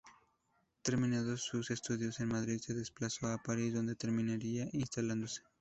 [0.81, 5.43] Terminados sus estudios en Madrid se desplazó a París, donde terminaría instalándose.